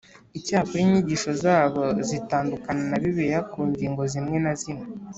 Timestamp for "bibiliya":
3.01-3.39